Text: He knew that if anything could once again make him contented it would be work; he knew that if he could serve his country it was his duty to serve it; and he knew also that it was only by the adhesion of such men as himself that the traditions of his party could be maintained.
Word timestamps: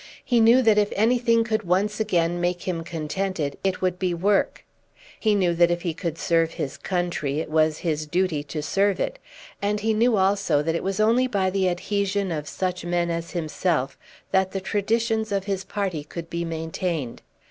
He 0.25 0.39
knew 0.39 0.63
that 0.63 0.79
if 0.79 0.91
anything 0.95 1.43
could 1.43 1.61
once 1.61 1.99
again 1.99 2.41
make 2.41 2.63
him 2.63 2.83
contented 2.83 3.59
it 3.63 3.83
would 3.83 3.99
be 3.99 4.15
work; 4.15 4.65
he 5.19 5.35
knew 5.35 5.53
that 5.53 5.69
if 5.69 5.83
he 5.83 5.93
could 5.93 6.17
serve 6.17 6.53
his 6.55 6.75
country 6.75 7.39
it 7.39 7.51
was 7.51 7.77
his 7.85 8.07
duty 8.07 8.41
to 8.45 8.63
serve 8.63 8.99
it; 8.99 9.19
and 9.61 9.81
he 9.81 9.93
knew 9.93 10.17
also 10.17 10.63
that 10.63 10.73
it 10.73 10.81
was 10.83 10.99
only 10.99 11.27
by 11.27 11.51
the 11.51 11.69
adhesion 11.69 12.31
of 12.31 12.47
such 12.47 12.83
men 12.83 13.11
as 13.11 13.33
himself 13.33 13.95
that 14.31 14.53
the 14.53 14.59
traditions 14.59 15.31
of 15.31 15.43
his 15.43 15.63
party 15.63 16.03
could 16.03 16.31
be 16.31 16.43
maintained. 16.43 17.21